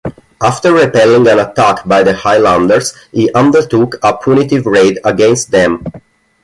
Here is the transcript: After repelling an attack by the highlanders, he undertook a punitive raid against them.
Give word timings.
After 0.41 0.73
repelling 0.73 1.27
an 1.27 1.37
attack 1.37 1.87
by 1.87 2.01
the 2.01 2.15
highlanders, 2.15 2.95
he 3.11 3.31
undertook 3.33 3.99
a 4.01 4.17
punitive 4.17 4.65
raid 4.65 4.97
against 5.05 5.51
them. 5.51 5.83